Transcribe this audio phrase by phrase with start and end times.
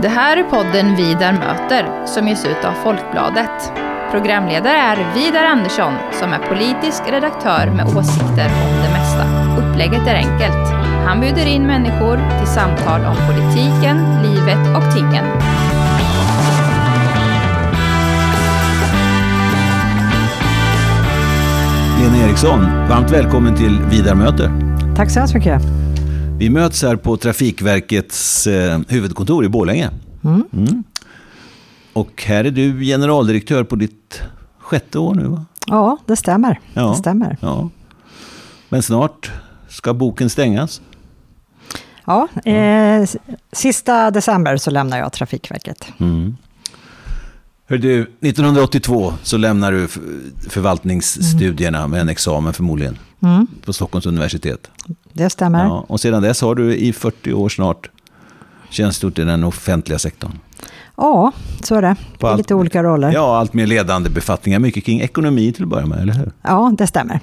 [0.00, 3.72] Det här är podden Vidar möter som ges ut av Folkbladet.
[4.10, 9.24] Programledare är Vidar Andersson som är politisk redaktör med åsikter om det mesta.
[9.58, 10.68] Upplägget är enkelt.
[11.06, 15.24] Han bjuder in människor till samtal om politiken, livet och tingen.
[22.00, 24.50] Lena Eriksson, varmt välkommen till Vidar möter.
[24.96, 25.81] Tack så hemskt mycket.
[26.38, 29.90] Vi möts här på Trafikverkets eh, huvudkontor i Borlänge.
[30.24, 30.44] Mm.
[30.52, 30.84] Mm.
[31.92, 34.22] Och här är du generaldirektör på ditt
[34.58, 35.44] sjätte år nu va?
[35.66, 36.60] Ja, det stämmer.
[36.74, 36.88] Ja.
[36.88, 37.36] Det stämmer.
[37.40, 37.70] Ja.
[38.68, 39.30] Men snart
[39.68, 40.80] ska boken stängas.
[42.04, 43.08] Ja, eh,
[43.52, 45.86] sista december så lämnar jag Trafikverket.
[45.98, 46.36] Mm.
[47.72, 49.88] Hör du, 1982 så lämnar du
[50.48, 54.70] förvaltningsstudierna med en examen förmodligen Mm, på Stockholms universitet.
[55.12, 55.58] det stämmer.
[55.64, 55.66] Ja.
[55.68, 57.90] Ja, och sedan dess har du i 40 år snart
[58.70, 60.30] tjänstgjort i den offentliga sektorn.
[61.62, 61.96] så är det.
[62.18, 63.08] På I allt- lite olika roller.
[63.08, 63.14] Ja.
[63.14, 66.32] Ja, allt mer ledande befattningar, mycket kring ekonomi till att börja med, eller hur?
[66.78, 67.20] det stämmer.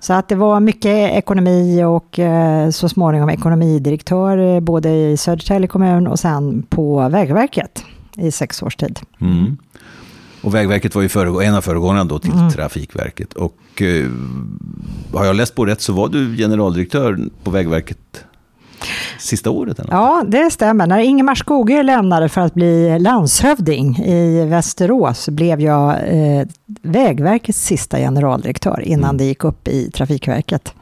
[0.00, 5.68] Så att det var mycket ekonomi och eh, så småningom ekonomidirektör eh, både i Södertälje
[5.68, 7.84] kommun och sen på Vägverket
[8.16, 9.00] i sex års tid.
[9.20, 9.56] Mm.
[10.42, 12.50] Och Vägverket var ju föregå- en av föregångarna då till Mm.
[12.50, 13.32] Trafikverket.
[13.32, 14.10] Och eh,
[15.14, 17.98] har jag läst på rätt så var du generaldirektör på Vägverket
[19.18, 19.78] sista året?
[19.78, 19.90] Eller?
[19.92, 20.86] Ja, det stämmer.
[20.86, 26.46] När Ingemar Skogö lämnade för att bli landshövding i Västerås blev jag eh,
[26.82, 29.16] Vägverkets sista generaldirektör innan Mm.
[29.16, 30.74] det gick upp i Trafikverket.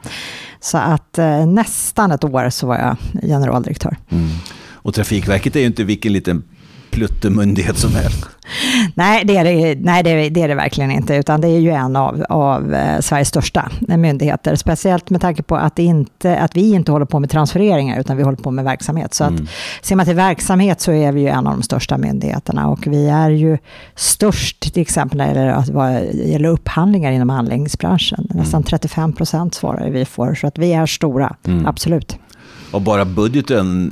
[0.59, 2.95] Så att eh, nästan ett år så var jag
[3.29, 3.97] generaldirektör.
[4.09, 4.27] Mm.
[4.73, 6.43] Och Trafikverket är ju inte vilken liten
[6.91, 8.25] pluttemyndighet som helst.
[8.95, 11.59] Nej, det är det, nej det, är, det är det verkligen inte, utan det är
[11.59, 14.55] ju en av, av eh, Sveriges största myndigheter.
[14.55, 18.23] Speciellt med tanke på att, inte, att vi inte håller på med transfereringar, utan vi
[18.23, 19.13] håller på med verksamhet.
[19.13, 19.47] Så att Mm.
[19.81, 23.07] ser man till verksamhet så är vi ju en av de största myndigheterna och vi
[23.09, 23.57] är ju
[23.95, 28.27] störst till exempel när det gäller, att vad gäller upphandlingar inom anläggningsbranschen.
[28.29, 31.65] Nästan 35 procent svarar vi för, så att vi är stora, Mm.
[31.65, 32.17] absolut.
[32.71, 33.91] Och bara budgeten,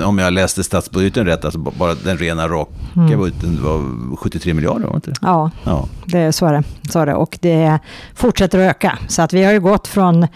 [0.00, 3.18] eh, om jag läste statsbudgeten rätt, alltså bara den rena raka Mm.
[3.18, 5.16] budgeten var 73 miljarder, var det inte det?
[5.22, 5.88] Ja, Ja.
[6.06, 7.14] det, så, är det, så är det.
[7.14, 7.78] Och det
[8.14, 8.98] fortsätter att öka.
[9.08, 10.26] Så att vi har ju gått från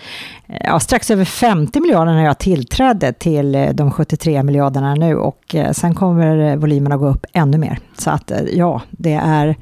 [0.65, 5.17] ja, strax över 50 miljarder när jag tillträdde till eh, de 73 miljarderna nu.
[5.17, 7.79] Och eh, sen kommer eh, volymerna gå upp ännu mer.
[7.99, 9.57] Så att eh, ja, det är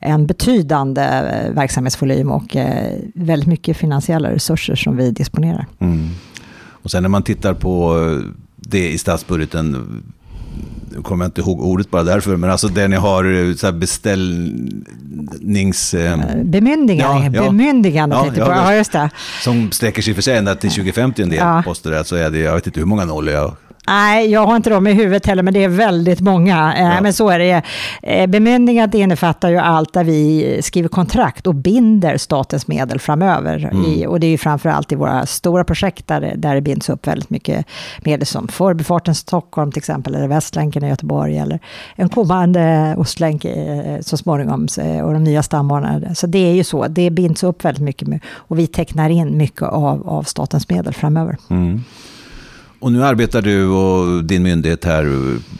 [0.00, 5.66] en betydande eh, verksamhetsvolym och eh, väldigt mycket finansiella resurser som vi disponerar.
[5.78, 6.08] Mm.
[6.82, 8.18] Och sen när man tittar på eh,
[8.56, 9.86] det i statsbudgeten,
[10.96, 13.66] nu kommer jag inte ihåg ordet bara därför, men alltså där ni har eh, så
[13.66, 15.94] här beställnings...
[15.94, 19.10] Eh, Bemyndigande, Ja, bemyndigande Ja, ja, det- Ja, just det.
[19.44, 21.62] som sträcker sig för sig ända till 2050 en del Ja.
[21.64, 23.56] poster där, så är det, jag vet inte hur många nollor jag...
[23.90, 26.74] Nej, jag har inte dem i huvudet heller, men det är väldigt många.
[26.76, 27.00] Eh, Ja.
[27.00, 27.62] Men så är det.
[28.02, 33.68] Eh, Bemyndigandet innefattar ju allt där vi skriver kontrakt och binder statens medel framöver.
[33.72, 33.84] Mm.
[33.84, 36.60] I, och det är ju framför allt i våra stora projekt där, det- där det
[36.60, 37.66] binds upp väldigt mycket
[38.04, 41.58] medel som Förbifarten Stockholm till exempel, eller Västlänken i Göteborg, eller
[41.96, 44.66] en kommande Ostlänk eh, så småningom,
[45.04, 46.14] och de nya stambanorna.
[46.14, 49.36] Så det är ju så, det binds upp väldigt mycket med, och vi tecknar in
[49.36, 51.36] mycket av, av statens medel framöver.
[51.50, 51.84] Mm.
[52.80, 55.04] Och nu arbetar du och din myndighet här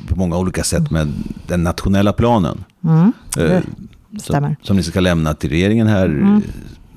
[0.08, 1.12] på många olika sätt med
[1.46, 2.64] den nationella planen.
[2.84, 3.60] Mm, eh,
[4.18, 6.42] som, som ni ska lämna till regeringen här Mm.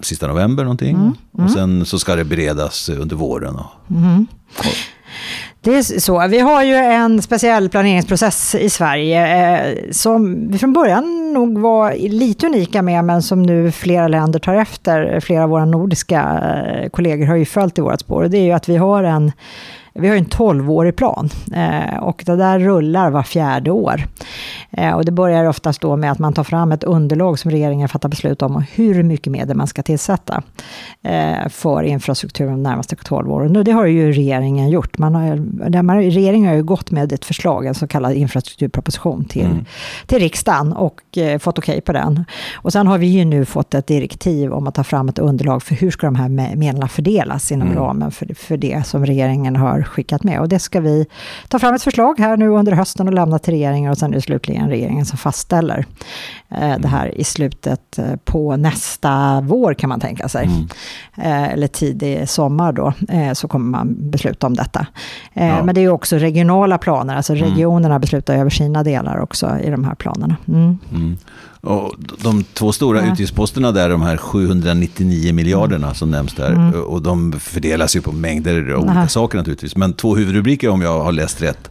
[0.02, 0.96] sista november någonting.
[0.96, 1.02] Mm,
[1.34, 1.46] mm.
[1.46, 3.56] Och sen så ska det beredas under våren.
[3.56, 4.28] Och, Mhm.
[5.62, 6.28] Det är så.
[6.28, 11.94] Vi har ju en speciell planeringsprocess i Sverige eh, som vi från början nog var
[12.10, 15.20] lite unika med, men som nu flera länder tar efter.
[15.20, 18.24] Flera av våra nordiska eh, kollegor har ju följt i vårt spår.
[18.24, 19.32] Och det är ju att vi har en
[19.94, 24.08] vi har ju en 12-årig plan eh, och det där rullar var fjärde år.
[24.78, 27.90] Eh, och det börjar oftast då med att man tar fram ett underlag som regeringen
[27.90, 30.44] fattar beslut om och hur mycket medel man ska tillsätta
[31.02, 33.56] eh, för infrastrukturen de närmaste 12 åren.
[33.56, 34.98] Och det har ju regeringen gjort.
[34.98, 39.46] Man har, man, regeringen har ju gått med ett förslag, en så kallad infrastrukturproposition till,
[39.46, 39.66] Mm.
[40.08, 42.26] till riksdagen och eh, fått okej på den.
[42.56, 45.64] Och sen har vi ju nu fått ett direktiv om att ta fram ett underlag
[45.64, 47.80] för hur ska de här me- medlen fördelas inom Mm.
[47.84, 50.40] ramen för, för det som regeringen har skickat med.
[50.40, 51.06] Och det ska vi
[51.50, 54.16] ta fram ett förslag här nu under hösten och lämna till regeringen och sen är
[54.16, 54.22] det
[54.64, 55.86] slutligen regeringen som fastställer
[56.52, 60.46] eh, det här i slutet eh, på nästa vår kan man tänka sig.
[60.46, 60.68] Mm.
[61.18, 64.86] Eh, eller tidig sommar då, eh, så kommer man besluta om detta.
[65.34, 65.64] Ja.
[65.64, 67.50] Men det är också regionala planer, alltså Mm.
[67.50, 70.36] regionerna beslutar över sina delar också i de här planerna.
[70.48, 70.78] Mm.
[70.92, 71.18] Mm.
[71.62, 71.94] Och
[72.24, 73.12] de två stora Ja.
[73.12, 76.74] utgiftsposterna där, de här 799 miljarderna som nämns där, Mm.
[76.84, 79.76] och de fördelas ju på mängder av olika saker naturligtvis.
[79.76, 81.70] Men två huvudrubriker om jag har läst rätt.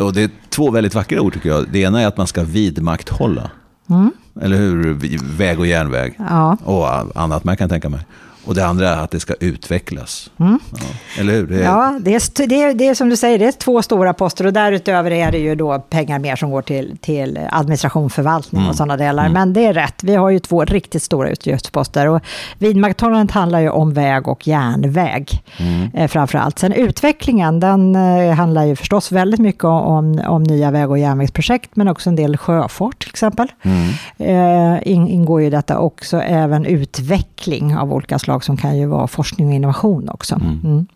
[0.00, 1.68] Och det är två väldigt vackra ord tycker jag.
[1.68, 3.50] Det ena är att man ska vidmakthålla.
[3.90, 4.12] Mm.
[4.40, 4.94] Eller hur?
[5.36, 6.14] Väg och järnväg.
[6.18, 6.56] Ja.
[6.64, 8.00] Och annat man kan tänka mig.
[8.46, 10.30] Och det andra är att det ska utvecklas.
[10.40, 10.58] Mm.
[10.72, 10.78] Ja,
[11.20, 11.46] eller hur?
[11.46, 13.82] Det är, Ja, det är, det, är, det är som du säger, det är två
[13.82, 18.10] stora poster och därutöver är det ju då pengar mer som går till, till administration,
[18.10, 18.70] förvaltning Mm.
[18.70, 19.28] och sådana delar.
[19.28, 22.20] Men det är rätt, vi har ju två riktigt stora utgiftsposter och
[22.58, 25.90] vidmakthållandet handlar ju om väg och järnväg Mm.
[25.94, 26.58] eh, framför allt.
[26.58, 31.70] Sen utvecklingen, den eh, handlar ju förstås väldigt mycket om, om nya väg och järnvägsprojekt,
[31.76, 33.48] men också en del sjöfart till exempel.
[33.62, 33.88] Mm.
[34.18, 39.06] Eh, in, ingår ju detta också även utveckling av olika slag som kan ju vara
[39.06, 40.34] forskning och innovation också.
[40.34, 40.86] Mm.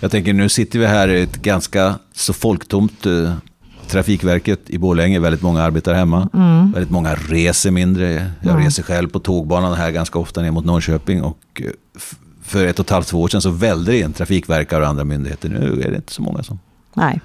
[0.00, 3.32] Jag tänker nu sitter vi här i ett ganska så folktomt eh,
[3.88, 6.28] Trafikverket i Borlänge, väldigt många arbetar hemma.
[6.34, 6.72] Mm.
[6.72, 8.30] Väldigt många reser mindre.
[8.40, 11.22] Jag reser själv på tågbanan här ganska ofta ner mot Norrköping.
[11.22, 11.70] Och eh,
[12.42, 15.04] för ett och ett halvt, två år sedan så välde det in trafikverkare och andra
[15.04, 15.48] myndigheter.
[15.48, 16.58] Nu är det inte så många som...
[16.94, 17.20] Nej.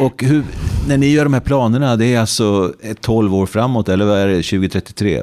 [0.00, 0.42] Och hur,
[0.88, 4.18] när ni gör de här planerna, det är alltså ett 12 år framåt, eller vad
[4.18, 5.22] är det, 2033?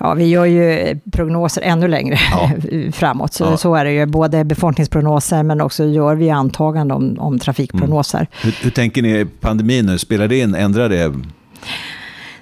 [0.00, 2.50] Ja, vi gör ju prognoser ännu längre Ja.
[2.92, 3.56] framåt, så, Ja.
[3.56, 4.06] så är det ju.
[4.06, 8.26] Både befolkningsprognoser men också gör vi antaganden om, om trafikprognoser.
[8.42, 9.98] Hur, hur tänker ni pandemin nu?
[9.98, 10.54] Spelar det in?
[10.54, 11.12] Ändrar det?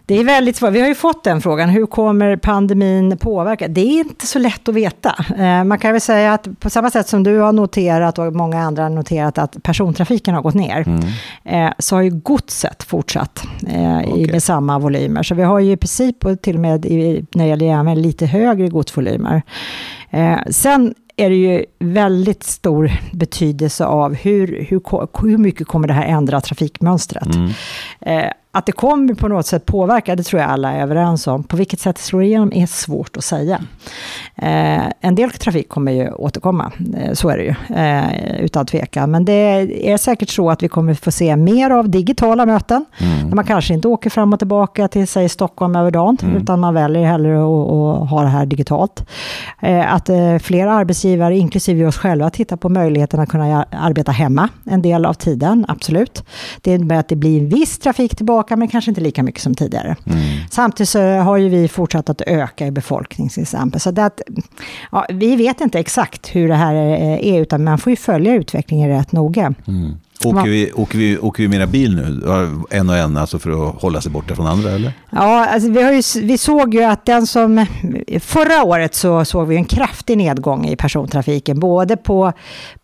[0.06, 0.72] Det är väldigt svårt.
[0.72, 1.69] Vi har ju fått den frågan.
[1.69, 3.69] Hur kommer pandemin påverka?
[3.69, 5.14] Det är inte så lätt att veta.
[5.38, 8.60] Eh, Man kan väl säga att på samma sätt som du har noterat och många
[8.62, 11.66] andra har noterat att persontrafiken har gått ner, Mm.
[11.66, 14.32] eh, så har ju godset fortsatt eh, i, Okej.
[14.32, 15.22] med samma volymer.
[15.22, 16.84] Så vi har ju i princip, och till och med
[17.34, 19.43] när det gäller järnväg, lite högre godsvolymer.
[20.50, 24.81] Sen är det ju väldigt stor betydelse av hur, hur,
[25.28, 27.34] hur mycket kommer det här ändra trafikmönstret.
[27.34, 27.50] Mm.
[28.54, 31.44] Att det kommer på något sätt påverka, det tror jag alla är överens om.
[31.44, 33.60] På vilket sätt det slår igenom är svårt att säga.
[34.37, 39.10] Eh, en del trafik kommer ju återkomma, eh, så är det ju, eh, utan tvekan.
[39.10, 39.32] Men det
[39.93, 43.28] är säkert så att vi kommer få se mer av digitala möten, Mm.
[43.28, 46.75] där man kanske inte åker fram och tillbaka till, säg Stockholm över dagen, utan man
[46.75, 49.06] väljer hellre att, att ha det här digitalt.
[49.60, 54.49] Eh, att eh, fler arbetsgivare, inklusive oss själva, tittar på möjligheten att kunna arbeta hemma
[54.64, 56.25] en del av tiden, absolut.
[56.60, 59.55] Det innebär att det blir en viss trafik tillbaka, men kanske inte lika mycket som
[59.55, 59.97] tidigare.
[60.06, 60.21] Mm.
[60.50, 63.81] Samtidigt så har ju vi fortsatt att öka i befolkning till exempel.
[63.81, 64.21] Så det att,
[64.93, 68.35] ja, vi vet inte exakt hur det här eh, är, utan man får ju följa
[68.35, 69.55] utvecklingen rätt noga.
[69.69, 69.94] Mm.
[70.25, 72.23] Åker, vi, åker, vi, åker vi mera bil nu?
[72.71, 74.93] En och en, alltså för att hålla sig borta från andra, eller?
[75.11, 77.67] Ja, alltså vi, har ju, vi såg ju att den som...
[78.21, 82.33] Förra året så såg vi en kraftig nedgång i persontrafiken, både på,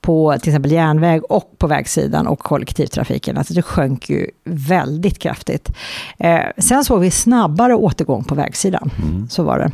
[0.08, 3.38] på till exempel järnväg och på vägsidan och kollektivtrafiken.
[3.38, 5.72] Alltså det sjönk ju väldigt kraftigt.
[6.18, 8.90] Eh, sen såg vi snabbare återgång på vägsidan,
[9.30, 9.70] så var det.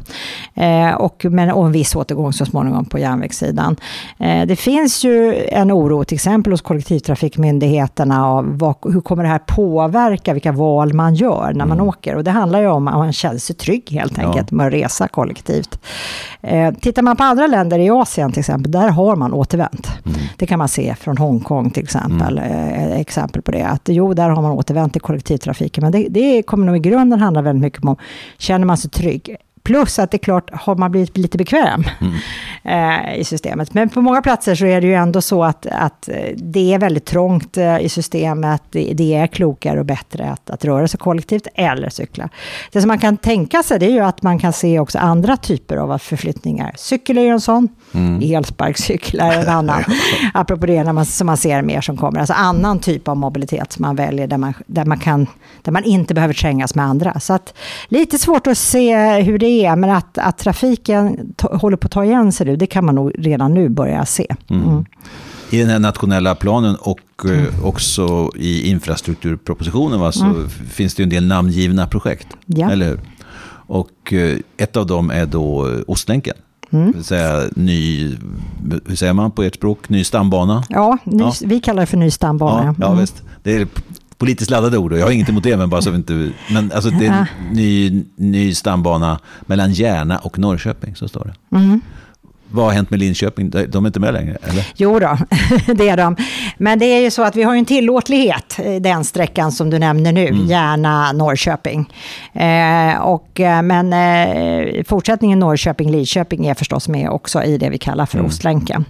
[0.64, 3.76] Eh, och, men, och en viss återgång så småningom på järnvägssidan.
[4.18, 9.28] Eh, det finns ju en oro till exempel hos kollektivtrafikmyndigheterna av vad, hur kommer det
[9.28, 12.14] här påverka vilka val man gör när man åker.
[12.16, 14.26] Och det handlar ju om att man känner sig trygg helt Ja.
[14.26, 15.78] enkelt med att resa kollektivt.
[16.42, 19.88] Eh, tittar man på andra länder i Asien till exempel, där har man återvänt.
[20.36, 23.62] Det kan man se från Hongkong till exempel, eh, exempel på det.
[23.62, 25.82] Att jo, där har man återvänt till kollektivtrafiken.
[25.82, 27.96] Men det, det kommer nog i grunden handla väldigt mycket om,
[28.38, 29.36] känner man sig trygg?
[29.64, 31.84] Plus att det är klart, har man blivit lite bekväm
[32.62, 33.74] eh, i systemet.
[33.74, 36.78] Men på många platser så är det ju ändå så att, att eh, det är
[36.78, 38.62] väldigt trångt eh, i systemet.
[38.70, 42.28] Det, det är klokare och bättre att, att röra sig kollektivt eller cykla.
[42.72, 45.36] Det som man kan tänka sig det är ju att man kan se också andra
[45.36, 46.72] typer av förflyttningar.
[46.76, 47.68] Cykel är ju en sån.
[48.22, 49.84] Elsparkcykel är en annan.
[50.34, 52.20] Apropå det när man, som man ser mer som kommer.
[52.20, 55.26] Alltså annan typ av mobilitet som man väljer där man, där man, kan,
[55.62, 57.20] där man inte behöver trängas med andra.
[57.20, 57.54] Så att,
[57.88, 62.04] lite svårt att se hur det är, men att, att trafiken håller på att ta
[62.04, 64.26] igen sig nu, det kan man nog redan nu börja se.
[64.50, 64.84] Mm.
[65.50, 71.04] I den här nationella planen och eh, också i infrastrukturpropositionen va, så finns det ju
[71.04, 72.26] en del namngivna projekt.
[72.46, 72.70] Ja.
[72.70, 73.00] Eller hur?
[73.66, 76.34] Och eh, ett av dem är då Ostlänken.
[76.70, 76.86] Mm.
[76.86, 78.08] Det vill säga ny,
[78.86, 80.64] hur säger man på ert språk, ny stambana.
[80.68, 81.32] Ja, ny, Ja.
[81.44, 82.64] vi kallar det för ny stambana.
[82.64, 82.98] Ja, ja Mm.
[83.00, 83.22] visst.
[83.42, 83.66] Det är
[84.18, 86.30] politiskt laddade ord och jag har inget emot det, men bara så vi inte...
[86.50, 91.56] Men alltså det är en ny, ny stambana mellan Järna och Norrköping, så står det.
[91.56, 91.80] Mm.
[92.54, 93.50] Vad har hänt med Linköping?
[93.50, 94.66] De är inte med längre, eller?
[94.76, 95.18] Jo då,
[95.74, 96.16] det är de.
[96.58, 99.78] Men det är ju så att vi har en tillåtlighet, i den sträckan som du
[99.78, 101.92] nämner nu, gärna Norrköping.
[102.32, 108.06] Eh, och, eh, men eh, fortsättningen Norrköping-Lidköping är förstås med också i det vi kallar
[108.06, 108.84] för Ostlänken.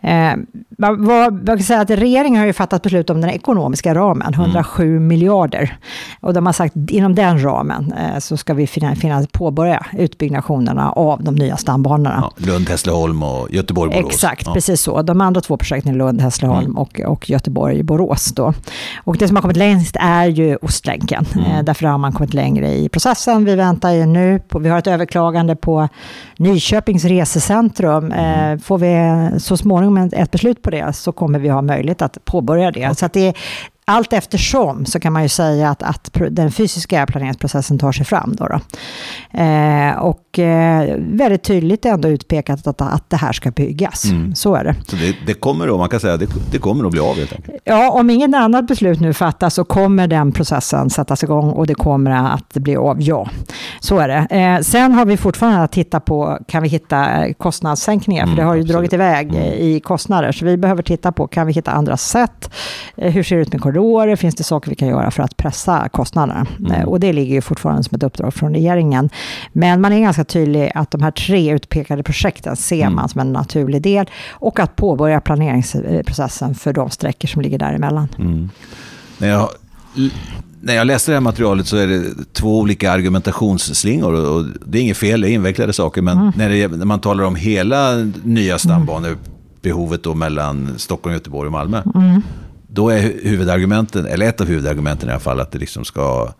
[0.00, 0.32] Eh,
[0.78, 5.00] vad, vad, kan säga att regeringen har ju fattat beslut om den ekonomiska ramen, 107
[5.00, 5.76] miljarder.
[6.20, 10.92] Och de har sagt inom den ramen eh, så ska vi finna, finna, påbörja utbyggnationerna
[10.92, 12.30] av de nya stambanorna.
[12.36, 14.14] Ja, Lund, Hässleholm Lund-Hässleholm och Göteborg-Borås.
[14.14, 14.52] Exakt, ja.
[14.54, 15.02] precis så.
[15.02, 16.78] De andra två projekten är Lund, Hässleholm Mm.
[16.78, 18.32] och, och Göteborg-Borås.
[18.34, 18.52] Då.
[19.04, 21.26] Och det som har kommit längst är ju Ostlänken.
[21.34, 21.46] Mm.
[21.52, 23.44] Eh, därför har man kommit längre i processen.
[23.44, 25.88] Vi väntar ju nu på, vi har ett överklagande på
[26.36, 28.12] Nyköpings resecentrum.
[28.12, 28.52] Mm.
[28.52, 32.18] Eh, får vi så småningom ett- beslut på det så kommer vi ha möjlighet att
[32.24, 32.98] påbörja det.
[32.98, 33.34] Så det
[33.84, 38.34] allt eftersom så kan man ju säga att, att den fysiska planeringsprocessen tar sig fram.
[38.36, 38.60] Då då.
[39.40, 44.04] Eh, och eh, väldigt tydligt ändå utpekat att, att det här ska byggas.
[44.04, 44.34] Mm.
[44.34, 44.74] Så är det.
[44.88, 47.32] Så det, det kommer då, man kan säga, det, det kommer att bli av helt
[47.32, 47.56] enkelt.
[47.64, 51.74] Ja, om inget annat beslut nu fattas så kommer den processen sättas igång och det
[51.74, 53.28] kommer att bli av, ja.
[53.80, 54.36] Så är det.
[54.36, 58.22] Eh, sen har vi fortfarande att titta på, kan vi hitta kostnadssänkningar?
[58.22, 58.74] Mm, för det har ju absolut.
[58.74, 59.42] dragit iväg Mm.
[59.42, 60.32] i kostnader.
[60.32, 62.50] Så vi behöver titta på, kan vi hitta andra sätt?
[62.96, 63.81] Eh, hur ser det ut med korridorer?
[64.16, 66.46] Finns det saker vi kan göra för att pressa kostnaderna?
[66.58, 66.72] Mm.
[66.72, 69.10] Eh, och det ligger ju fortfarande som ett uppdrag från regeringen.
[69.52, 72.94] Men man är ganska tydlig att de här tre utpekade projekten ser Mm.
[72.94, 78.08] man som en naturlig del och att påbörja planeringsprocessen för de sträckor som ligger däremellan.
[78.18, 78.50] Mm.
[79.18, 79.48] När, jag,
[80.60, 84.12] när jag läste det här materialet så är det två olika argumentationsslingor.
[84.12, 86.02] Och och det är inget fel, det är invecklade saker.
[86.02, 86.32] Men Mm.
[86.36, 91.82] när, det, när man talar om hela nya stambanebehovet då mellan Stockholm, Göteborg och Malmö.
[91.94, 92.22] Mm.
[92.74, 96.32] Då är hu- huvudargumenten, eller ett av huvudargumenten i alla fall, att det liksom ska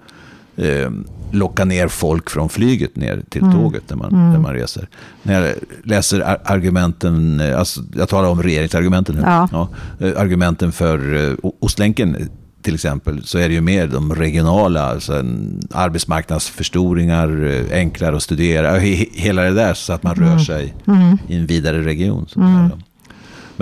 [0.56, 0.90] eh,
[1.30, 3.54] locka ner folk från flyget ner till Mm.
[3.54, 4.88] tåget när man, när man reser.
[5.22, 9.22] När jag läser ar- argumenten, eh, alltså, jag talar om regeringsargumenten nu.
[9.26, 9.68] Ja.
[10.00, 12.28] eh, argumenten för eh, Ostlänken
[12.62, 15.24] till exempel, så är det ju mer de regionala, alltså
[15.70, 20.74] arbetsmarknadsförstoringar, eh, enklare att studera, he, he- hela det där så att man rör sig
[20.86, 21.18] Mm.
[21.28, 22.26] i en vidare region.
[22.28, 22.70] Så säga.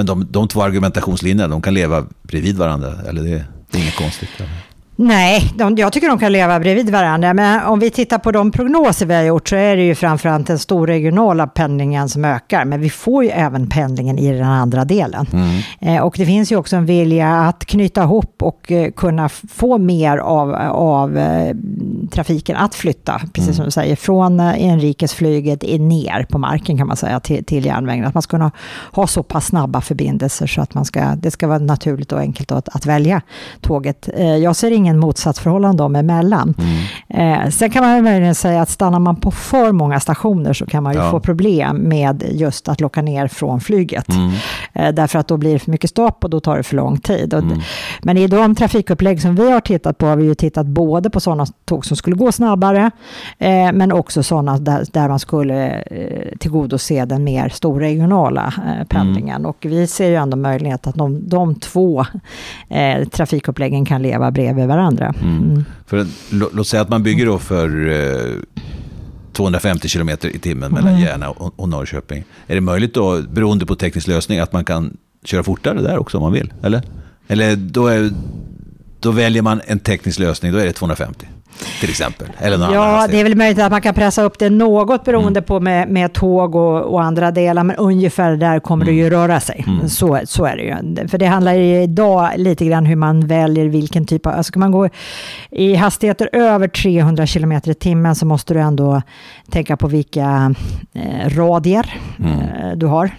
[0.01, 3.97] Men de, de två argumentationslinjerna, de kan leva bredvid varandra, eller det, det är inget
[3.97, 4.29] konstigt.
[5.03, 7.35] Nej, de, jag tycker de kan leva bredvid varandra.
[7.35, 10.47] Men om vi tittar på de prognoser vi har gjort så är det ju framförallt
[10.47, 12.65] den stora regionala pendlingen som ökar.
[12.65, 15.27] Men vi får ju även pendlingen i den andra delen.
[15.33, 15.97] Mm.
[15.97, 19.79] Eh, och det finns ju också en vilja att knyta ihop och eh, kunna få
[19.79, 21.57] mer av, av eh,
[22.11, 26.97] trafiken att flytta, precis som du säger, från eh, inrikesflyget ner på marken kan man
[26.97, 28.05] säga till, till järnvägen.
[28.07, 28.51] Att man ska kunna
[28.93, 32.53] ha så pass snabba förbindelser så att man ska, det ska vara naturligt och enkelt
[32.53, 33.23] att, att välja
[33.61, 34.09] tåget.
[34.15, 36.55] Eh, jag ser ingen motsatsförhållande dem emellan.
[37.09, 37.43] Mm.
[37.45, 40.83] Eh, sen kan man möjligen säga att stannar man på för många stationer så kan
[40.83, 41.11] man ju Ja.
[41.11, 44.09] få problem med just att locka ner från flyget.
[44.09, 44.31] Mm.
[44.73, 46.99] Eh, Därför att då blir det för mycket stopp och då tar det för lång
[46.99, 47.35] tid.
[47.35, 47.59] Och Mm.
[48.03, 51.21] Men i de trafikupplägg som vi har tittat på har vi ju tittat både på
[51.21, 52.91] sådana tåg som skulle gå snabbare
[53.39, 59.47] eh, men också sådana där, där man skulle eh, tillgodose den mer storregionala eh, pendlingen.
[59.47, 62.05] Och vi ser ju ändå möjlighet att de, de två
[62.69, 65.15] eh, trafikuppläggen kan leva bredvid varandra.
[65.23, 65.65] Mm.
[65.87, 68.35] För, en- lå- låt säga att man bygger då för eh,
[69.33, 71.01] 250 kilometer i timmen mellan Mm.
[71.03, 72.25] Järna och, och Norrköping.
[72.47, 76.17] Är det möjligt då, beroende på teknisk lösning, att man kan köra fortare där också
[76.19, 76.53] om man vill?
[76.63, 76.83] Eller,
[77.29, 78.11] eller då, är,
[79.01, 81.29] då väljer man en teknisk lösning, då är det 250
[81.81, 82.27] till exempel?
[82.39, 83.11] Eller någon annan Ja, hastighet.
[83.11, 86.13] det är väl möjligt att man kan pressa upp det något beroende på med, med
[86.13, 89.65] tåg och, och andra delar, men ungefär där kommer det ju röra sig.
[89.89, 91.09] Så, så är det ju.
[91.09, 94.33] För det handlar ju idag lite grann hur man väljer vilken typ av...
[94.33, 94.89] Alltså ska man gå
[95.51, 99.03] i hastigheter över 300 km i timmen så måste du ändå
[99.51, 100.55] tänka på vilka
[100.95, 103.11] eh, radier eh, du har.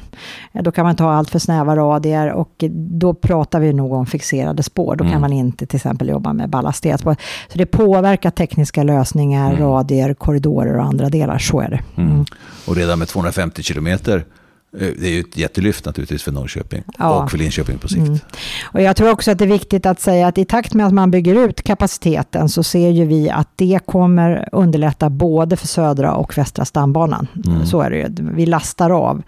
[0.54, 4.06] Eh, Då kan man ha allt för snäva radier och då pratar vi nog om
[4.06, 4.96] fixerade spår.
[4.96, 7.16] Då kan man inte till exempel jobba med ballastspår.
[7.52, 11.38] Så det påverkar tekniska lösningar, radier, korridorer och andra delar.
[11.38, 12.02] Så är det.
[12.02, 12.26] Mm.
[12.68, 14.26] Och redan med 250 kilometer,
[14.72, 17.24] det är ju ett jättelyft naturligtvis för Norrköping Ja.
[17.24, 18.26] och för Linköping på sikt.
[18.64, 20.94] Och jag tror också att det är viktigt att säga att i takt med att
[20.94, 26.14] man bygger ut kapaciteten så ser ju vi att det kommer underlätta både för södra
[26.14, 27.28] och västra stambanan.
[27.66, 28.08] Så är det ju.
[28.36, 29.22] Vi lastar av.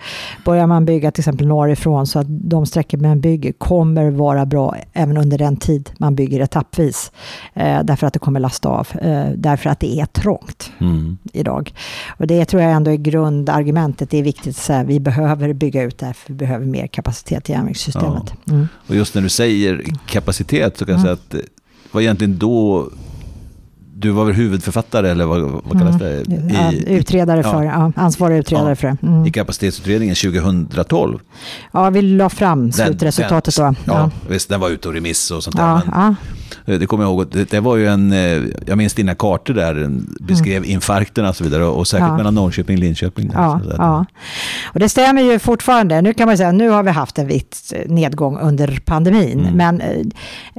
[0.46, 4.76] Börjar man bygga till exempel norrifrån så att de sträckor man bygger kommer vara bra
[4.94, 7.12] även under den tid man bygger etappvis.
[7.54, 8.88] Eh, därför att det kommer lasta av.
[9.02, 11.18] Eh, därför att det är trångt Mm.
[11.34, 11.74] idag.
[12.18, 14.10] Och det tror jag ändå är grundargumentet.
[14.10, 16.88] Det är viktigt att säga vi behöver bygga ut det här för vi behöver mer
[16.88, 18.34] kapacitet i järnvägssystemet.
[18.50, 18.68] Mm.
[18.88, 21.42] Och just när du säger kapacitet så kan jag säga att det
[21.92, 22.90] var egentligen då
[23.96, 26.28] du var väl huvudförfattare eller vad, vad kallas det?
[26.28, 26.50] Mm.
[26.50, 27.52] Ja, I, utredare ja.
[27.52, 28.76] för, ja, ansvarig utredare Ja.
[28.76, 28.98] för det.
[29.08, 29.26] Mm.
[29.26, 31.20] i kapacitetsutredningen 2012.
[31.72, 33.94] Ja, vi la fram slutresultatet den, då.
[33.94, 35.64] Ja, Visst, den var ute och remiss och sånt där.
[35.64, 36.08] ja, Men, ja.
[36.08, 36.16] Eh,
[36.66, 37.28] Det kommer jag ihåg.
[37.32, 39.90] Det, det var ju en, eh, jag minns dina kartor där,
[40.20, 41.66] beskrev infarkterna och så vidare.
[41.66, 42.10] Och Mm.
[42.10, 42.18] Ja.
[42.18, 43.28] mellan Norrköping och Linköping.
[43.28, 44.06] Där, Ja, ja.
[44.66, 46.02] Och det stämmer ju fortfarande.
[46.02, 49.40] Nu kan man säga nu har vi haft en viss nedgång under pandemin.
[49.40, 49.54] Mm.
[49.54, 50.06] Men eh,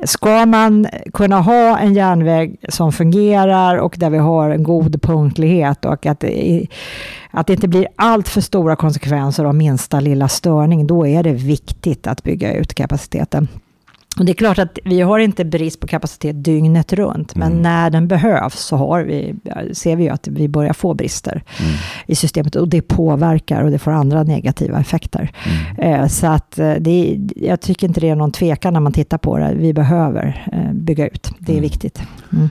[0.05, 5.85] ska man kunna ha en järnväg som fungerar och där vi har en god punktlighet
[5.85, 6.67] och att det,
[7.31, 11.33] att det inte blir allt för stora konsekvenser av minsta lilla störning, då är det
[11.33, 13.49] viktigt att bygga ut kapaciteten.
[14.19, 17.63] Och det är klart att vi har inte brist på kapacitet dygnet runt, men Mm.
[17.63, 19.35] när den behövs så har vi,
[19.73, 21.73] ser vi ju att vi börjar få brister Mm.
[22.07, 25.31] i systemet och det påverkar och det får andra negativa effekter.
[25.79, 26.01] Mm.
[26.03, 29.19] Eh, Så att eh, det, jag tycker inte det är någon tvekan när man tittar
[29.19, 29.55] på det.
[29.55, 31.31] Vi behöver eh, bygga ut.
[31.39, 31.63] Det är Mm.
[31.63, 32.03] viktigt.
[32.33, 32.49] Mm.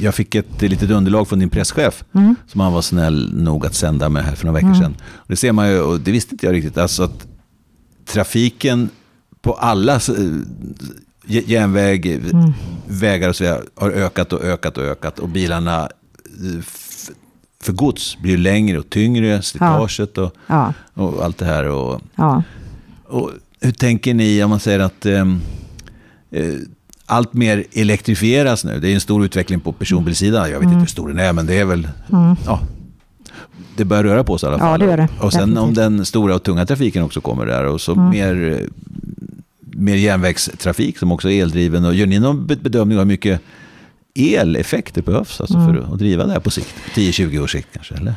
[0.00, 2.36] Jag fick ett litet underlag från din presschef Mm.
[2.46, 4.94] som han var snäll nog att sända med här för några veckor sedan.
[5.02, 7.26] Och det ser man ju, och det visste inte jag riktigt, alltså att
[8.12, 8.88] trafiken
[9.44, 10.00] på alla
[11.26, 12.52] järnväg, Mm.
[12.88, 15.18] vägar och så vidare har ökat och ökat och ökat.
[15.18, 15.80] Och bilarna
[16.24, 16.62] eh,
[17.62, 21.64] för gods blir längre och tyngre, slitaget och, Ja, och allt det här.
[21.68, 22.42] Och, ja.
[23.06, 25.40] och hur tänker ni om man säger att ehm,
[26.30, 26.54] eh,
[27.06, 28.80] allt mer elektrifieras nu?
[28.80, 30.50] Det är en stor utveckling på personbilssidan.
[30.50, 31.88] Jag vet inte hur stor den är, men det är väl...
[32.12, 32.36] Mm.
[32.46, 32.60] Ja,
[33.76, 34.80] det börjar röra på sig i alla Ja, fall.
[34.80, 35.08] det gör det.
[35.20, 35.76] Och sen om Definitivt.
[35.76, 38.08] den stora och tunga trafiken också kommer där och så Mm.
[38.10, 38.66] mer, eh,
[39.76, 41.84] mer järnvägstrafik som också är eldriven.
[41.84, 43.40] Och gör ni någon be- bedömning av hur mycket
[44.14, 45.74] eleffekter behövs alltså Mm.
[45.74, 46.74] för att driva det här på sikt?
[46.94, 47.94] 10-20 års sikt kanske?
[47.94, 48.14] Eller?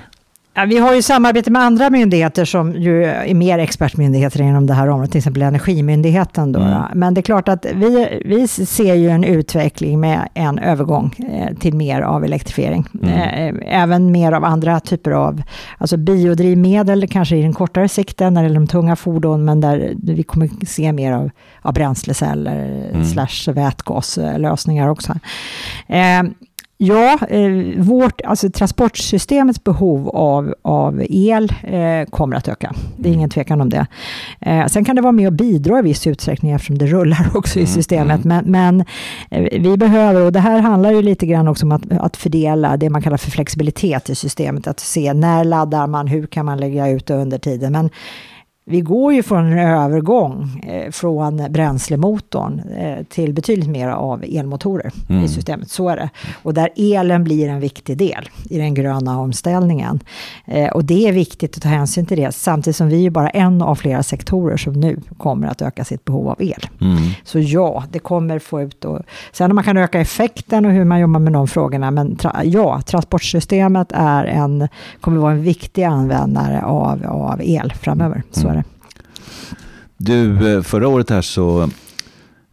[0.60, 4.74] Ja, vi har ju samarbete med andra myndigheter som ju är mer expertmyndigheter inom det
[4.74, 6.52] här området, till exempel Energimyndigheten.
[6.52, 6.82] Då, Mm.
[6.94, 11.58] Men det är klart att vi, vi ser ju en utveckling med en övergång eh,
[11.58, 12.86] till mer av elektrifiering.
[13.04, 13.14] Mm.
[13.58, 15.42] Eh, även mer av andra typer av
[15.78, 19.94] alltså biodrivmedel, kanske i den kortare sikten när det gäller de tunga fordon, men där
[19.98, 21.30] vi kommer se mer av,
[21.62, 23.06] av bränsleceller Mm.
[23.06, 25.14] slash vätgaslösningar också.
[25.88, 26.24] Eh,
[26.80, 32.74] Ja, eh, vårt, alltså transportsystemets behov av, av el eh, kommer att öka.
[32.98, 33.88] Det är ingen tvekan om det.
[34.42, 37.60] Eh, sen kan det vara med och bidra i viss utsträckning eftersom det rullar också
[37.60, 38.24] i Mm, systemet.
[38.24, 38.84] Men, men
[39.32, 42.78] eh, vi behöver, och det här handlar ju lite grann också om att, att fördela
[42.78, 44.68] det man kallar för flexibilitet i systemet.
[44.68, 47.72] Att se när laddar man, hur kan man lägga ut det under tiden.
[47.72, 47.90] Men
[48.70, 54.92] vi går ju från en övergång eh, från bränslemotorn eh, till betydligt mer av elmotorer
[55.10, 55.24] Mm.
[55.24, 55.70] i systemet.
[55.70, 56.10] Så är det.
[56.44, 60.00] Och där elen blir en viktig del i den gröna omställningen.
[60.46, 63.30] Eh, och det är viktigt att ta hänsyn till det, samtidigt som vi är bara
[63.30, 66.68] en av flera sektorer som nu kommer att öka sitt behov av el.
[66.82, 66.98] Mm.
[67.24, 69.00] Så ja, det kommer få ut och
[69.32, 72.42] sen om man kan öka effekten och hur man jobbar med de frågorna, men tra,
[72.44, 74.68] ja, transportsystemet är en,
[75.02, 78.24] kommer vara en viktig användare av, av el framöver.
[78.32, 78.57] Så det.
[79.98, 81.70] Du, eh, förra året här så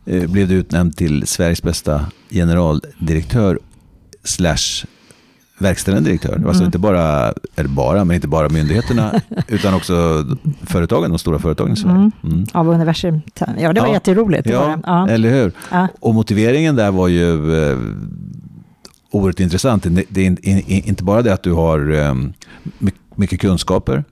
[0.07, 3.59] eh, blev du utnämnd till Sveriges bästa generaldirektör
[4.25, 4.85] slash
[5.59, 6.33] verkställande direktör.
[6.35, 6.65] Alltså Mm.
[6.65, 10.25] inte bara, eller bara, men inte bara myndigheterna, utan också
[10.63, 11.97] företagen, de stora företagen i Sverige.
[11.97, 12.13] Mm.
[12.25, 12.45] Mm.
[12.53, 13.21] Av universum.
[13.59, 13.93] Ja, det var Ja.
[13.93, 14.49] jätteroligt.
[14.49, 14.79] Ja.
[14.87, 15.09] Ja.
[15.09, 15.53] eller hur?
[15.71, 15.89] Ja.
[16.01, 17.79] Och motiveringen där var ju eh,
[19.11, 19.87] oerhört intressant.
[20.09, 22.15] Det, är in, in, inte bara det att du har eh,
[22.79, 24.05] my- mycket kunskaper.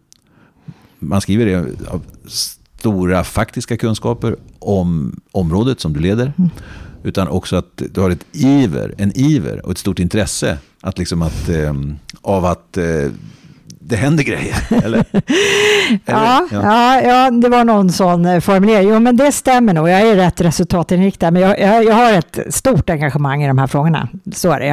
[0.99, 2.03] Man skriver det, av
[2.83, 6.33] stora faktiska kunskaper om området som du leder.
[6.39, 6.51] Mm.
[7.05, 11.23] Utan också att du har ett iver, en iver och ett stort intresse att liksom
[11.23, 11.73] att, eh,
[12.23, 13.11] av att eh,
[13.85, 14.57] det händer grejer.
[14.71, 14.85] Eller?
[15.13, 16.01] Eller?
[16.05, 17.01] Ja, ja.
[17.03, 18.89] Ja, det var någon sån eh, formulering.
[18.89, 19.89] Jo, men det stämmer nog.
[19.89, 23.67] Jag är rätt resultatinriktad, men jag, jag, jag har ett stort engagemang i de här
[23.67, 24.09] frågorna.
[24.35, 24.69] Så är det.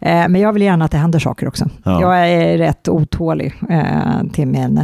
[0.00, 1.64] Eh, men jag vill gärna att det händer saker också.
[1.84, 2.00] Ja.
[2.00, 4.78] Jag är rätt otålig eh, till min...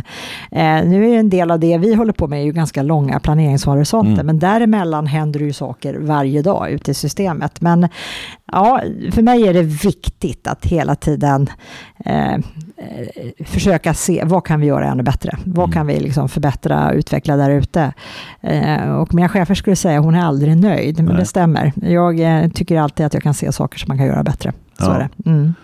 [0.52, 4.08] Eh, nu är en del av det vi håller på med ju ganska långa planeringshorisonter,
[4.12, 4.26] Mm.
[4.26, 7.60] men däremellan händer det ju saker varje dag ute i systemet.
[7.60, 7.88] Men
[8.52, 8.80] ja,
[9.12, 11.50] för mig är det viktigt att hela tiden
[12.78, 15.36] eh, försöka se vad kan vi göra ännu bättre?
[15.44, 15.72] Vad Mm.
[15.72, 17.92] kan vi liksom förbättra och utveckla där ute?
[18.40, 21.16] Eh, och mina chefer skulle säga hon är aldrig nöjd, men Nej.
[21.16, 21.72] det stämmer.
[21.76, 24.52] Jag eh, tycker alltid att jag kan se saker som man kan göra bättre.
[24.78, 24.94] Så Ja.
[24.94, 25.30] är det.
[25.30, 25.54] Mm.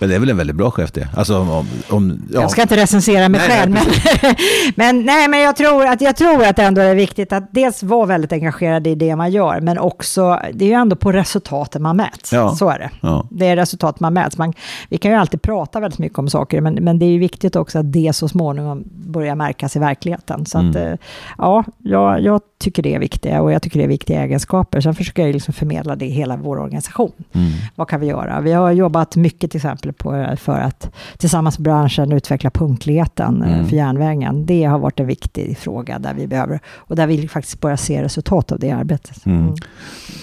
[0.00, 1.08] Men det är väl en väldigt bra chef det?
[1.16, 2.40] Alltså om, om, ja.
[2.40, 3.82] Jag ska inte recensera mig Nej, själv, nej,
[4.22, 4.34] men,
[4.96, 7.82] men, nej, men jag, tror att, jag tror att det ändå är viktigt att dels
[7.82, 11.82] vara väldigt engagerad i det man gör, men också, det är ju ändå på resultaten
[11.82, 12.32] man mäts.
[12.32, 12.54] Ja.
[12.54, 12.90] Så är det.
[13.00, 13.26] Ja.
[13.30, 14.38] Det är resultat man mäts.
[14.38, 14.52] Man,
[14.88, 17.56] vi kan ju alltid prata väldigt mycket om saker, men, men det är ju viktigt
[17.56, 20.46] också att det så småningom börjar märkas i verkligheten.
[20.46, 20.76] Så att, Mm.
[20.92, 20.98] eh,
[21.38, 24.80] ja, jag, jag tycker det är viktiga och jag tycker det är viktiga egenskaper.
[24.80, 27.12] Sen försöker jag liksom förmedla det i hela vår organisation.
[27.32, 27.50] Mm.
[27.74, 28.40] Vad kan vi göra?
[28.40, 33.42] Vi har jobbat mycket till exempel exempel på, för att tillsammans med branschen utveckla punktligheten
[33.42, 33.66] eh, Mm.
[33.68, 34.46] för järnvägen.
[34.46, 38.02] Det har varit en viktig fråga där vi behöver, och där vi faktiskt börjar se
[38.02, 39.26] resultat av det arbetet.
[39.26, 39.54] Mm.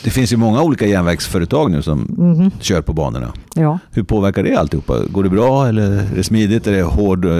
[0.03, 2.51] Det finns ju många olika järnvägsföretag nu som Mhm.
[2.59, 3.33] kör på banorna.
[3.55, 3.79] Ja.
[3.91, 4.93] Hur påverkar det alltihopa?
[5.11, 6.67] Går det bra eller är det smidigt?
[6.67, 7.31] Är det hård, eh,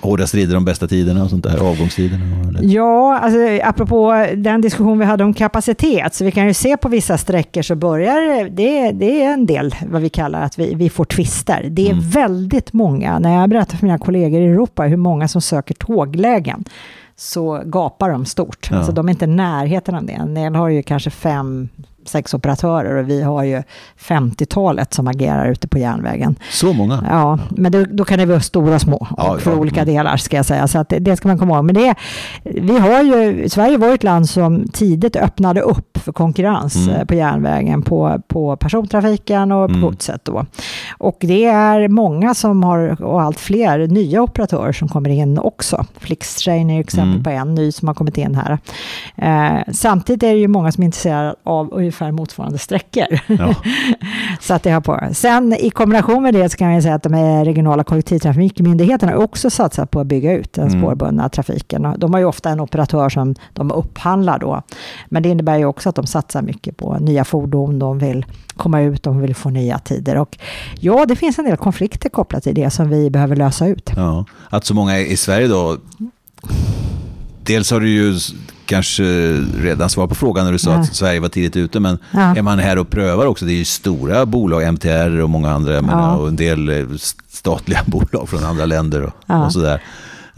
[0.00, 1.70] hårda strider om bästa tiderna och sånt där?
[1.70, 2.24] Avgångstiderna?
[2.48, 2.74] Eller?
[2.74, 6.88] Ja, alltså, apropå den diskussion vi hade om kapacitet, så vi kan ju se på
[6.88, 10.90] vissa sträckor så börjar det, det är en del vad vi kallar att vi, vi
[10.90, 11.66] får twister.
[11.70, 12.08] Det är Mm.
[12.10, 16.64] väldigt många, när jag berättar för mina kollegor i Europa hur många som söker tåglägen,
[17.16, 18.68] så gapar de stort.
[18.70, 18.76] Ja.
[18.76, 20.12] Alltså, de är inte i närheten av det.
[20.12, 21.68] En del har ju kanske fem,
[22.08, 23.62] sex operatörer och vi har ju
[24.00, 26.36] 50-talet som agerar ute på järnvägen.
[26.50, 27.04] Så många?
[27.10, 29.56] Ja, men då, då kan det vara stora och små Ja, för ja.
[29.56, 29.94] olika Mm.
[29.94, 30.68] delar ska jag säga.
[30.68, 31.64] Så det, det ska man komma ihåg.
[31.64, 31.94] Men det,
[32.44, 36.94] vi har ju, Sverige var ett land som tidigt öppnade upp för konkurrens Mm.
[37.00, 39.80] eh, på järnvägen på, på persontrafiken och på Mm.
[39.90, 40.24] godset.
[40.24, 40.46] Då.
[40.98, 45.86] Och det är många som har, och allt fler nya operatörer som kommer in också.
[45.98, 47.22] Flixtrain är exempel Mm.
[47.24, 48.58] på en ny som har kommit in här.
[49.16, 51.72] Eh, samtidigt är det ju många som är intresserade av
[52.04, 53.06] ungefär motsvarande sträckor.
[53.26, 53.54] Ja.
[54.40, 55.00] Så att det har på.
[55.12, 59.90] Sen i kombination med det så kan jag säga att de regionala kollektivtrafikmyndigheterna också satsat
[59.90, 60.80] på att bygga ut den Mm.
[60.80, 61.94] spårbundna trafiken.
[61.98, 64.62] De har ju ofta en operatör som de upphandlar då.
[65.08, 68.80] Men det innebär ju också att de satsar mycket på nya fordon, de vill komma
[68.80, 70.16] ut, de vill få nya tider.
[70.18, 70.38] Och
[70.80, 73.90] ja, det finns en del konflikter kopplat till det som vi behöver lösa ut.
[73.96, 75.76] Ja, att så många i Sverige då...
[77.42, 78.14] Dels har du ju
[78.68, 79.02] kanske
[79.62, 80.76] redan svarat på frågan när du sa Ja.
[80.78, 82.36] att Sverige var tidigt ute, men Ja.
[82.36, 83.44] är man här och prövar också?
[83.44, 86.86] Det är ju stora bolag, MTR och många andra, jag menar, och en del eh,
[87.28, 89.46] statliga bolag från andra länder och, Ja.
[89.46, 89.82] och sådär.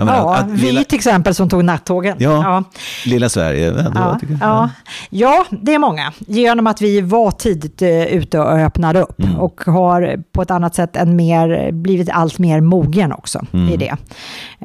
[0.05, 2.17] Menar, Ja, att vi lilla, till exempel som tog nattågen.
[2.21, 2.65] Ja.
[3.07, 4.71] lilla Sverige, ändå, Ja, ja.
[5.11, 6.13] ja, det är många.
[6.19, 9.37] Genom att vi var tidigt eh, ute och öppnade upp Mm.
[9.37, 13.69] och har på ett annat sätt en mer, blivit allt mer mogen också Mm.
[13.69, 13.97] i det.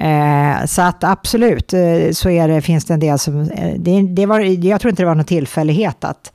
[0.06, 1.80] Eh, så att absolut eh,
[2.13, 3.41] så är det, finns det en del som...
[3.41, 6.32] Eh, det, det var, jag tror inte det var någon tillfällighet att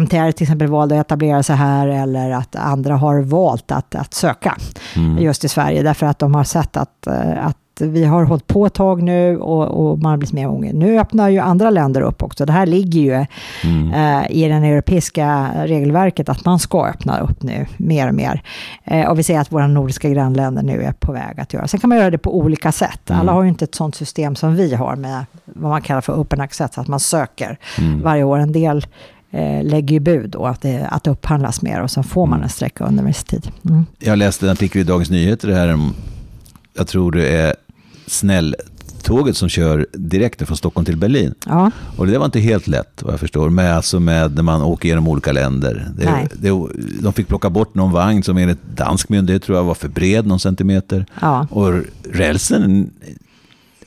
[0.00, 4.14] MTR till exempel valde att etablera sig här eller att andra har valt att, att
[4.14, 4.56] söka
[4.96, 5.18] Mm.
[5.18, 7.46] just i Sverige därför att de har sett att, eh,
[7.82, 10.78] att vi har hållit på ett tag nu och, och man har blivit mer mogen.
[10.78, 12.46] Nu öppnar ju andra länder upp också.
[12.46, 13.26] Det här ligger ju
[13.64, 13.92] Mm.
[13.92, 18.42] eh, i det europeiska regelverket att man ska öppna upp nu mer och mer.
[18.84, 21.68] Eh, och vi ser att våra nordiska grannländer nu är på väg att göra.
[21.68, 23.10] Sen kan man göra det på olika sätt.
[23.10, 23.20] Mm.
[23.20, 26.12] Alla har ju inte ett sådant system som vi har med vad man kallar för
[26.12, 28.02] open access, att man söker Mm.
[28.02, 28.38] varje år.
[28.38, 28.86] En del
[29.30, 32.42] eh, lägger ju bud då att det, att det upphandlas mer och sen får man
[32.42, 33.50] en sträcka under viss tid.
[33.64, 33.86] Mm.
[33.98, 35.94] Jag läste en artikel i Dagens Nyheter här om,
[36.76, 37.54] jag tror det är
[38.10, 41.34] snälltåget som kör direkt från Stockholm till Berlin.
[41.46, 41.70] Ja.
[41.96, 44.88] Och det var inte helt lätt vad jag förstår, med, alltså med när man åker
[44.88, 45.88] genom olika länder.
[45.96, 46.48] Det, det,
[47.02, 50.26] de fick plocka bort någon vagn som enligt dansk myndighet tror jag var för bred
[50.26, 51.06] någon centimeter.
[51.20, 51.72] Ja, Och
[52.12, 52.90] rälsen,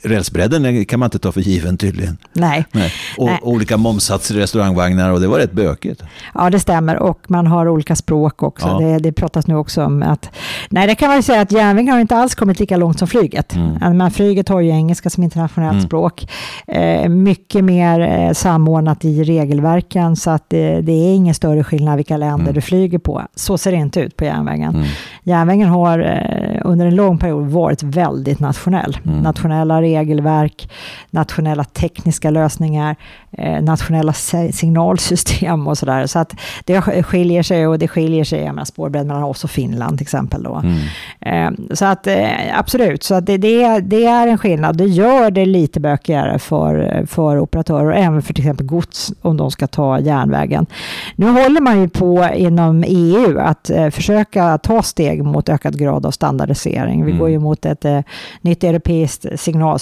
[0.03, 2.17] rälsbredden kan man inte ta för given tydligen.
[2.33, 2.65] nej.
[2.71, 2.91] Nej.
[3.17, 3.39] Och Nej.
[3.41, 6.03] olika momssatser i restaurangvagnar och det var rätt bökigt.
[6.33, 6.95] Ja, det stämmer.
[6.97, 8.67] Och man har olika språk också.
[8.67, 8.79] Ja.
[8.79, 10.29] Det, det pratas nu också om att...
[10.69, 13.07] Nej, det kan man ju säga att järnvägen har inte alls kommit lika långt som
[13.07, 13.55] flyget.
[13.55, 13.97] Mm.
[13.97, 15.85] Men flyget har ju engelska som internationellt Mm.
[15.85, 16.27] språk.
[16.67, 21.95] Eh, mycket mer eh, samordnat i regelverken, så att det, det är ingen större skillnad
[21.95, 22.53] vilka länder Mm.
[22.53, 23.21] du flyger på.
[23.35, 24.75] Så ser det inte ut på järnvägen.
[24.75, 24.87] Mm.
[25.23, 28.97] Järnvägen har eh, under en lång period varit väldigt nationell.
[29.05, 29.19] Mm.
[29.19, 30.69] Nationella regelverk,
[31.09, 32.95] nationella tekniska lösningar,
[33.31, 34.13] eh, nationella
[34.83, 36.07] signalsystem och sådär.
[36.07, 39.43] Så att det sk- skiljer sig och det skiljer sig, jag menar spårbredd mellan oss
[39.43, 40.43] och Finland till exempel.
[40.43, 40.61] Då.
[41.21, 41.59] Mm.
[41.59, 44.77] Eh, så att eh, absolut, så att det, det, är, det är en skillnad.
[44.77, 49.37] Det gör det lite bökigare för, för operatörer och även för till exempel gods om
[49.37, 50.65] de ska ta järnvägen.
[51.15, 56.05] Nu håller man ju på inom EU att eh, försöka ta steg mot ökad grad
[56.05, 57.05] av standardisering.
[57.05, 57.19] Vi Mm.
[57.19, 57.85] går ju mot ett
[58.41, 59.25] nytt europeiskt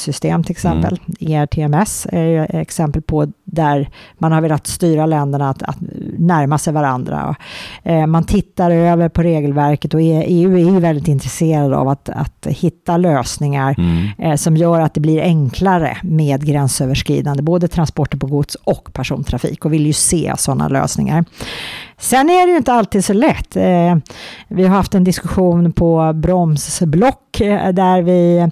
[0.01, 0.99] signalsystem till exempel.
[1.19, 5.77] ERTMS är exempel på där man har velat styra länderna att, att
[6.17, 7.35] närma sig varandra.
[7.83, 12.09] Eh, man tittar över på regelverket och E- EU är ju väldigt intresserad av att,
[12.09, 14.07] att hitta lösningar Mm.
[14.17, 19.65] eh, som gör att det blir enklare med gränsöverskridande, både transporter på gods och persontrafik
[19.65, 21.25] och vill ju se sådana lösningar.
[22.01, 23.55] Sen är det ju inte alltid så lätt.
[23.55, 23.95] Eh,
[24.47, 28.49] vi har haft en diskussion på bromsblock eh, där, vi,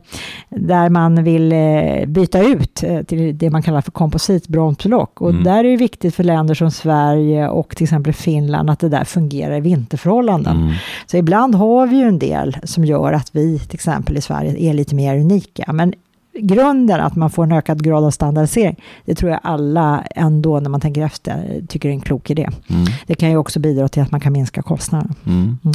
[0.50, 5.22] där man vill eh, byta ut till det man kallar för kompositbromsblock.
[5.22, 5.44] Och Mm.
[5.44, 9.04] där är det viktigt för länder som Sverige och till exempel Finland att det där
[9.04, 10.58] fungerar i vinterförhållanden.
[10.58, 10.74] Mm.
[11.06, 14.70] Så ibland har vi ju en del som gör att vi till exempel i Sverige
[14.70, 15.74] är lite mer unika.
[15.74, 15.94] Men
[16.34, 20.70] grunden att man får en ökad grad av standardisering, det tror jag alla ändå när
[20.70, 22.50] man tänker efter tycker är en klok idé.
[22.68, 22.86] Mm.
[23.08, 25.16] Det kan ju också bidra till att man kan minska kostnaderna.
[25.26, 25.58] Mm.
[25.64, 25.74] Mm.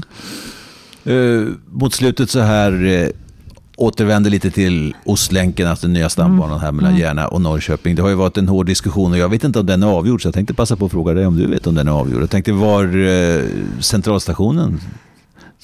[1.06, 3.08] Uh, mot slutet så här, uh,
[3.76, 7.02] återvänder lite till Ostlänken, alltså den nya stambanan här mellan mm.
[7.02, 7.94] Järna och Norrköping.
[7.94, 10.22] Det har ju varit en hård diskussion och jag vet inte om den är avgjord,
[10.22, 12.22] så jag tänkte passa på att fråga dig om du vet om den är avgjord.
[12.22, 13.44] Jag tänkte var uh,
[13.80, 14.80] centralstationen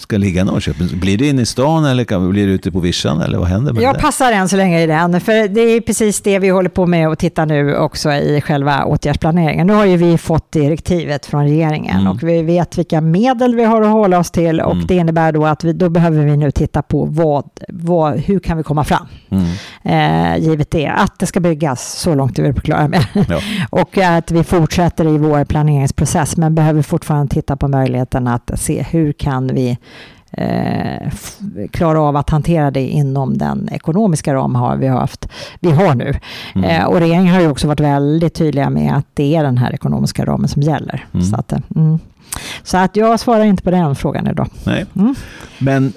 [0.00, 1.00] ska ligga i Norrköping?
[1.00, 3.82] Blir det inne i stan eller blir det ute på vischan eller vad händer med
[3.82, 4.00] Jag det?
[4.00, 7.08] passar än så länge i den, för det är precis det vi håller på med
[7.08, 9.66] att titta nu också i själva åtgärdsplaneringen.
[9.66, 12.12] Nu har ju vi fått direktivet från regeringen mm.
[12.12, 14.86] och vi vet vilka medel vi har att hålla oss till och mm.
[14.86, 18.56] det innebär då att vi, då behöver vi nu titta på vad, vad, hur kan
[18.56, 19.06] vi komma fram?
[19.30, 19.46] Mm.
[19.82, 23.04] Eh, givet det, att det ska byggas, så långt är vi på klara med.
[23.28, 23.40] Ja.
[23.70, 28.82] och att vi fortsätter i vår planeringsprocess men behöver fortfarande titta på möjligheten att se
[28.90, 29.78] hur kan vi
[30.32, 31.10] eh,
[31.70, 35.28] klara av att hantera det inom den ekonomiska ram har vi, haft,
[35.60, 36.14] vi har nu.
[36.54, 36.70] Mm.
[36.70, 39.74] Eh, och regeringen har ju också varit väldigt tydliga med att det är den här
[39.74, 41.06] ekonomiska ramen som gäller.
[41.12, 41.26] Mm.
[41.26, 41.98] Så, att, eh, mm.
[42.62, 44.48] så att jag svarar inte på den frågan idag.
[44.64, 44.86] Nej.
[44.96, 45.14] Mm.
[45.58, 45.92] Men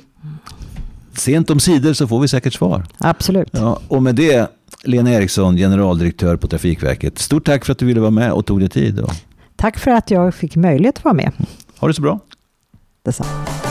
[1.13, 2.84] sent om sidor så får vi säkert svar.
[2.97, 3.49] Absolut.
[3.51, 4.51] Ja, och med det,
[4.84, 7.19] Lena Eriksson, generaldirektör på Trafikverket.
[7.19, 9.01] Stort tack för att du ville vara med och tog dig tid.
[9.56, 11.32] Tack för att jag fick möjlighet att vara med.
[11.79, 12.19] Ha det så bra.
[13.03, 13.62] Detsamma.